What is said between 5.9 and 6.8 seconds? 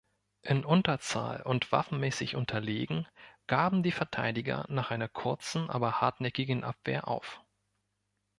hartnäckigen